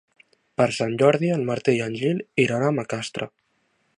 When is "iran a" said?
2.47-2.75